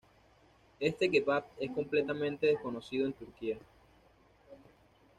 Este 0.79 1.11
kebab 1.11 1.45
es 1.59 1.69
completamente 1.69 2.47
desconocido 2.47 3.05
en 3.05 3.13
Turquía. 3.13 3.59